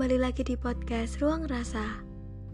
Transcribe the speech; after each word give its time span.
kembali 0.00 0.16
lagi 0.16 0.40
di 0.40 0.56
podcast 0.56 1.20
Ruang 1.20 1.44
Rasa. 1.44 2.00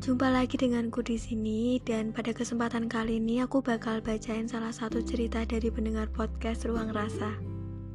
Jumpa 0.02 0.34
lagi 0.34 0.58
denganku 0.58 0.98
di 1.06 1.14
sini 1.14 1.78
dan 1.78 2.10
pada 2.10 2.34
kesempatan 2.34 2.90
kali 2.90 3.22
ini 3.22 3.38
aku 3.38 3.62
bakal 3.62 4.02
bacain 4.02 4.50
salah 4.50 4.74
satu 4.74 4.98
cerita 4.98 5.46
dari 5.46 5.70
pendengar 5.70 6.10
podcast 6.10 6.66
Ruang 6.66 6.90
Rasa. 6.90 7.38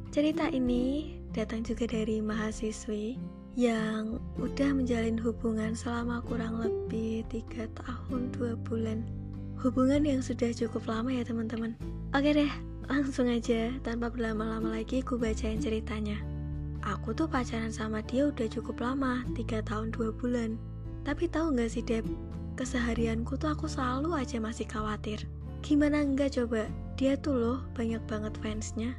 Cerita 0.08 0.48
ini 0.48 1.12
datang 1.36 1.68
juga 1.68 1.84
dari 1.84 2.24
mahasiswi 2.24 3.20
yang 3.52 4.16
udah 4.40 4.72
menjalin 4.72 5.20
hubungan 5.20 5.76
selama 5.76 6.24
kurang 6.24 6.56
lebih 6.56 7.20
3 7.28 7.68
tahun 7.76 8.32
2 8.32 8.56
bulan. 8.64 9.04
Hubungan 9.60 10.08
yang 10.08 10.24
sudah 10.24 10.48
cukup 10.56 10.88
lama 10.88 11.12
ya 11.12 11.28
teman-teman. 11.28 11.76
Oke 12.16 12.32
deh, 12.32 12.52
langsung 12.88 13.28
aja 13.28 13.68
tanpa 13.84 14.08
berlama-lama 14.08 14.80
lagi 14.80 15.04
ku 15.04 15.20
bacain 15.20 15.60
ceritanya. 15.60 16.31
Aku 16.82 17.14
tuh 17.14 17.30
pacaran 17.30 17.70
sama 17.70 18.02
dia 18.02 18.26
udah 18.26 18.50
cukup 18.50 18.82
lama, 18.82 19.22
3 19.38 19.62
tahun 19.62 19.94
2 19.94 20.18
bulan. 20.18 20.58
Tapi 21.06 21.30
tahu 21.30 21.54
gak 21.54 21.70
sih 21.70 21.82
Deb, 21.82 22.02
keseharianku 22.58 23.38
tuh 23.38 23.54
aku 23.54 23.70
selalu 23.70 24.18
aja 24.18 24.42
masih 24.42 24.66
khawatir. 24.66 25.22
Gimana 25.62 26.02
enggak 26.02 26.34
coba, 26.34 26.66
dia 26.98 27.14
tuh 27.14 27.38
loh 27.38 27.58
banyak 27.78 28.02
banget 28.10 28.34
fansnya. 28.42 28.98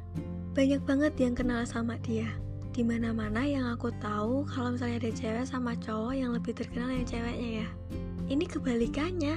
Banyak 0.56 0.80
banget 0.88 1.12
yang 1.20 1.36
kenal 1.36 1.60
sama 1.68 2.00
dia. 2.00 2.28
Di 2.72 2.80
mana-mana 2.80 3.44
yang 3.44 3.68
aku 3.68 3.92
tahu 4.00 4.48
kalau 4.48 4.72
misalnya 4.72 5.04
ada 5.04 5.12
cewek 5.12 5.46
sama 5.46 5.76
cowok 5.76 6.14
yang 6.16 6.32
lebih 6.32 6.56
terkenal 6.56 6.88
yang 6.88 7.04
ceweknya 7.04 7.62
ya. 7.62 7.68
Ini 8.32 8.44
kebalikannya. 8.48 9.36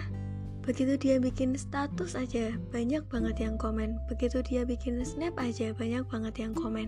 Begitu 0.64 0.96
dia 0.96 1.16
bikin 1.20 1.56
status 1.56 2.16
aja, 2.16 2.56
banyak 2.72 3.04
banget 3.12 3.44
yang 3.44 3.60
komen. 3.60 4.00
Begitu 4.08 4.40
dia 4.44 4.64
bikin 4.64 5.04
snap 5.04 5.36
aja, 5.36 5.76
banyak 5.76 6.08
banget 6.08 6.36
yang 6.48 6.56
komen. 6.56 6.88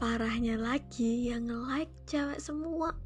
Parahnya 0.00 0.56
lagi 0.56 1.28
yang 1.28 1.44
like 1.68 1.92
cewek 2.08 2.40
semua. 2.40 2.96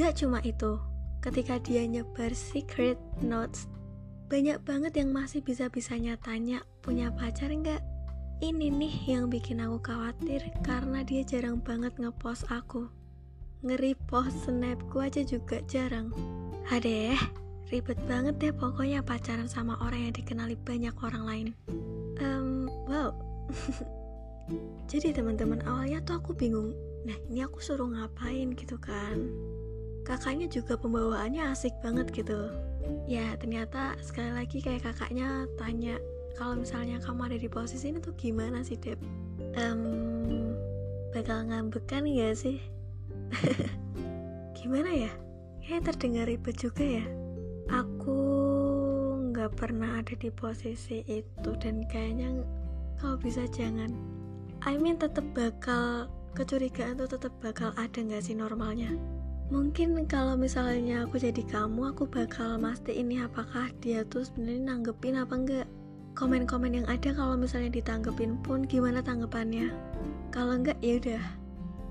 Gak 0.00 0.16
cuma 0.16 0.40
itu, 0.40 0.80
ketika 1.20 1.60
dia 1.60 1.84
nyebar 1.84 2.32
secret 2.32 2.96
notes, 3.20 3.68
banyak 4.32 4.56
banget 4.64 4.96
yang 4.96 5.12
masih 5.12 5.44
bisa-bisanya 5.44 6.16
tanya 6.16 6.64
punya 6.80 7.12
pacar 7.12 7.52
nggak? 7.52 7.84
Ini 8.40 8.72
nih 8.72 9.12
yang 9.12 9.28
bikin 9.28 9.60
aku 9.60 9.92
khawatir 9.92 10.40
karena 10.64 11.04
dia 11.04 11.20
jarang 11.20 11.60
banget 11.60 11.92
ngepost 12.00 12.48
aku. 12.48 12.88
Ngeri 13.60 13.92
post 14.08 14.48
snapku 14.48 15.04
aja 15.04 15.20
juga 15.20 15.60
jarang. 15.68 16.16
Hadeh, 16.64 17.12
ribet 17.68 18.00
banget 18.08 18.40
deh 18.40 18.56
pokoknya 18.56 19.04
pacaran 19.04 19.52
sama 19.52 19.76
orang 19.84 20.08
yang 20.08 20.14
dikenali 20.16 20.56
banyak 20.64 20.96
orang 21.04 21.24
lain. 21.28 21.48
Um, 22.24 22.72
wow. 22.88 23.12
jadi 24.90 25.14
teman-teman 25.16 25.62
awalnya 25.64 26.02
tuh 26.04 26.20
aku 26.20 26.36
bingung 26.36 26.74
nah 27.02 27.18
ini 27.26 27.42
aku 27.42 27.58
suruh 27.58 27.90
ngapain? 27.90 28.54
gitu 28.54 28.78
kan. 28.78 29.26
Kakaknya 30.06 30.46
juga 30.50 30.78
pembawaannya 30.78 31.50
asik 31.50 31.74
banget 31.82 32.10
gitu. 32.14 32.50
Ya 33.06 33.34
ternyata 33.38 33.98
sekali 34.02 34.34
lagi 34.34 34.58
kayak 34.62 34.86
kakaknya 34.86 35.46
tanya 35.58 35.98
kalau 36.34 36.58
misalnya 36.58 36.98
kamu 37.02 37.30
ada 37.30 37.38
di 37.38 37.48
posisi 37.50 37.90
ini 37.90 37.98
tuh 38.02 38.14
gimana 38.18 38.62
sih 38.62 38.78
Dep? 38.78 38.98
Um, 39.58 40.54
bakal 41.12 41.46
ngambekan 41.46 42.08
gak 42.08 42.34
sih? 42.38 42.58
Gimana 44.58 44.90
ya? 44.94 45.12
Kayak 45.62 45.94
terdengar 45.94 46.26
ribet 46.26 46.56
juga 46.58 46.82
ya. 46.82 47.06
Aku 47.70 48.18
nggak 49.32 49.54
pernah 49.54 50.02
ada 50.02 50.14
di 50.18 50.28
posisi 50.28 51.00
itu 51.06 51.50
dan 51.62 51.86
kayaknya 51.88 52.42
kalau 52.98 53.16
bisa 53.18 53.46
jangan 53.48 53.92
I 54.62 54.78
mean 54.78 54.94
tetap 54.94 55.26
bakal 55.34 56.06
kecurigaan 56.38 56.94
tuh 56.94 57.10
tetap 57.10 57.34
bakal 57.42 57.74
ada 57.74 57.98
nggak 57.98 58.22
sih 58.22 58.38
normalnya? 58.38 58.94
Mungkin 59.50 59.98
kalau 60.06 60.38
misalnya 60.38 61.02
aku 61.02 61.18
jadi 61.18 61.42
kamu 61.50 61.90
aku 61.90 62.06
bakal 62.06 62.62
pasti 62.62 62.94
ini 62.94 63.18
apakah 63.26 63.74
dia 63.82 64.06
tuh 64.06 64.22
sebenarnya 64.22 64.70
nanggepin 64.70 65.18
apa 65.18 65.34
enggak 65.34 65.66
komen-komen 66.14 66.78
yang 66.78 66.86
ada 66.86 67.10
kalau 67.10 67.34
misalnya 67.34 67.74
ditanggepin 67.74 68.38
pun 68.46 68.62
gimana 68.62 69.02
tanggapannya? 69.02 69.74
Kalau 70.30 70.54
enggak 70.54 70.78
ya 70.78 71.02
udah. 71.02 71.24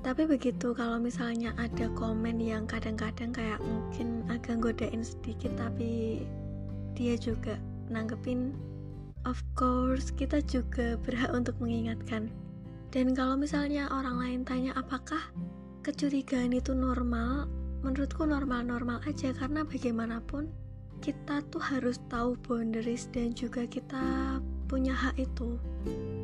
Tapi 0.02 0.24
begitu 0.26 0.72
kalau 0.72 0.96
misalnya 0.96 1.52
ada 1.59 1.92
komen 1.92 2.40
yang 2.40 2.66
kadang-kadang 2.72 3.36
kayak 3.36 3.59
mungkin 3.62 4.24
agak 4.32 4.64
godain 4.64 5.03
sedikit 5.03 5.52
tapi 5.59 6.24
dia 6.96 7.20
juga 7.20 7.59
nanggepin 7.92 8.56
of 9.28 9.44
course 9.53 10.09
kita 10.16 10.42
juga 10.48 10.98
berhak 11.06 11.30
untuk 11.36 11.53
mengingatkan 11.62 12.32
dan 12.91 13.16
kalau 13.16 13.40
misalnya 13.40 13.88
orang 13.88 14.19
lain 14.19 14.41
tanya 14.44 14.75
apakah 14.75 15.31
kecurigaan 15.79 16.52
itu 16.52 16.75
normal, 16.75 17.47
menurutku 17.88 18.28
normal-normal 18.28 19.00
aja 19.07 19.31
karena 19.31 19.63
bagaimanapun 19.63 20.52
kita 21.00 21.40
tuh 21.50 21.63
harus 21.63 22.03
tahu 22.12 22.35
boundaries 22.44 23.07
dan 23.16 23.31
juga 23.31 23.63
kita 23.63 24.38
punya 24.68 24.91
hak 24.91 25.18
itu. 25.24 25.56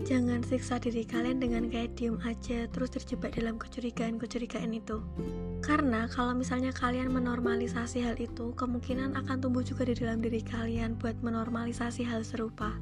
Jangan 0.03 0.43
siksa 0.43 0.77
diri 0.77 1.07
kalian 1.07 1.39
dengan 1.39 1.71
kayak 1.71 1.95
diem 1.95 2.19
aja 2.27 2.67
terus 2.69 2.91
terjebak 2.93 3.33
dalam 3.33 3.55
kecurigaan-kecurigaan 3.55 4.75
itu. 4.75 5.01
Karena 5.63 6.05
kalau 6.11 6.35
misalnya 6.35 6.75
kalian 6.75 7.09
menormalisasi 7.15 8.03
hal 8.03 8.19
itu, 8.19 8.51
kemungkinan 8.59 9.15
akan 9.15 9.39
tumbuh 9.39 9.63
juga 9.63 9.87
di 9.87 9.95
dalam 9.95 10.19
diri 10.19 10.43
kalian 10.43 10.99
buat 10.99 11.15
menormalisasi 11.23 12.03
hal 12.05 12.27
serupa. 12.27 12.75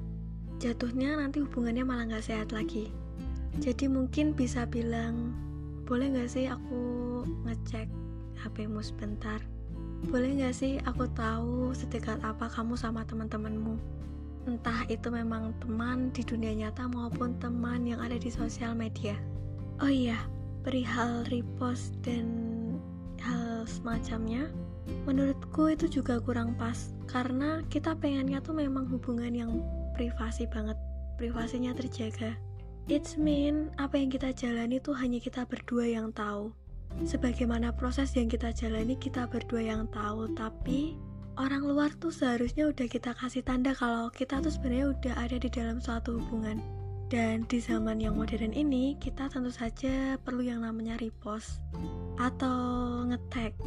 Jatuhnya 0.57 1.21
nanti 1.21 1.39
hubungannya 1.45 1.85
malah 1.85 2.09
gak 2.11 2.27
sehat 2.27 2.49
lagi 2.51 3.04
jadi 3.63 3.87
mungkin 3.87 4.35
bisa 4.35 4.67
bilang 4.67 5.31
boleh 5.85 6.11
gak 6.11 6.27
sih 6.33 6.49
aku 6.49 6.81
ngecek 7.45 7.87
HPmu 8.41 8.81
sebentar? 8.83 9.39
Boleh 10.11 10.35
gak 10.35 10.57
sih 10.57 10.81
aku 10.83 11.07
tahu 11.15 11.71
sedekat 11.71 12.19
apa 12.25 12.51
kamu 12.51 12.75
sama 12.75 13.07
teman-temanmu? 13.07 13.79
Entah 14.45 14.85
itu 14.91 15.07
memang 15.09 15.55
teman 15.63 16.11
di 16.11 16.21
dunia 16.21 16.53
nyata 16.53 16.85
maupun 16.85 17.37
teman 17.39 17.87
yang 17.87 18.03
ada 18.03 18.19
di 18.19 18.27
sosial 18.27 18.75
media. 18.75 19.15
Oh 19.79 19.89
iya 19.89 20.19
perihal 20.65 21.23
repost 21.29 21.95
dan 22.01 22.27
hal 23.21 23.63
semacamnya 23.69 24.51
menurutku 25.07 25.71
itu 25.71 26.01
juga 26.01 26.19
kurang 26.19 26.57
pas. 26.59 26.91
Karena 27.07 27.63
kita 27.71 27.95
pengennya 27.97 28.43
tuh 28.43 28.57
memang 28.57 28.89
hubungan 28.91 29.31
yang 29.31 29.51
privasi 29.95 30.43
banget 30.49 30.75
privasinya 31.15 31.71
terjaga 31.71 32.35
It's 32.85 33.17
mean 33.17 33.73
apa 33.81 33.97
yang 33.97 34.13
kita 34.13 34.29
jalani 34.29 34.77
tuh 34.77 34.93
hanya 34.93 35.17
kita 35.17 35.41
berdua 35.49 35.89
yang 35.89 36.13
tahu. 36.13 36.53
Sebagaimana 37.01 37.73
proses 37.73 38.13
yang 38.13 38.29
kita 38.29 38.53
jalani 38.53 38.93
kita 38.93 39.25
berdua 39.25 39.73
yang 39.73 39.89
tahu, 39.89 40.29
tapi 40.37 40.93
orang 41.33 41.65
luar 41.65 41.89
tuh 41.97 42.13
seharusnya 42.13 42.69
udah 42.69 42.85
kita 42.85 43.17
kasih 43.17 43.41
tanda 43.41 43.73
kalau 43.73 44.13
kita 44.13 44.37
tuh 44.37 44.53
sebenarnya 44.53 44.93
udah 44.93 45.13
ada 45.17 45.37
di 45.41 45.49
dalam 45.49 45.81
suatu 45.81 46.21
hubungan. 46.21 46.61
Dan 47.09 47.49
di 47.49 47.57
zaman 47.57 47.97
yang 47.97 48.21
modern 48.21 48.53
ini, 48.53 48.93
kita 49.01 49.33
tentu 49.33 49.49
saja 49.49 50.21
perlu 50.21 50.45
yang 50.45 50.61
namanya 50.61 51.01
repost 51.01 51.65
atau 52.21 53.01
ngetag 53.09 53.57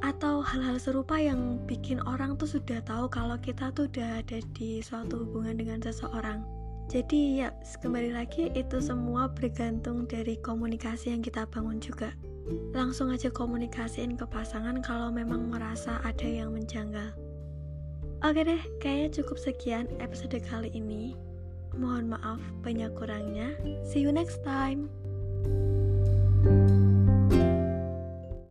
atau 0.00 0.40
hal-hal 0.40 0.80
serupa 0.80 1.20
yang 1.20 1.60
bikin 1.68 2.00
orang 2.08 2.40
tuh 2.40 2.48
sudah 2.48 2.80
tahu 2.88 3.04
kalau 3.12 3.36
kita 3.36 3.68
tuh 3.76 3.84
udah 3.84 4.24
ada 4.24 4.40
di 4.56 4.80
suatu 4.80 5.28
hubungan 5.28 5.60
dengan 5.60 5.84
seseorang. 5.84 6.61
Jadi 6.92 7.40
ya 7.40 7.48
kembali 7.80 8.12
lagi 8.12 8.52
itu 8.52 8.76
semua 8.84 9.24
bergantung 9.32 10.04
dari 10.04 10.36
komunikasi 10.36 11.16
yang 11.16 11.24
kita 11.24 11.48
bangun 11.48 11.80
juga. 11.80 12.12
Langsung 12.76 13.08
aja 13.08 13.32
komunikasiin 13.32 14.20
ke 14.20 14.28
pasangan 14.28 14.76
kalau 14.84 15.08
memang 15.08 15.48
merasa 15.48 16.04
ada 16.04 16.28
yang 16.28 16.52
menjanggal. 16.52 17.16
Oke 18.20 18.44
deh, 18.44 18.60
kayaknya 18.76 19.08
cukup 19.24 19.40
sekian 19.40 19.88
episode 20.04 20.36
kali 20.44 20.68
ini. 20.76 21.16
Mohon 21.72 22.12
maaf 22.12 22.40
banyak 22.60 22.92
kurangnya. 22.92 23.56
See 23.88 24.04
you 24.04 24.12
next 24.12 24.44
time. 24.44 24.92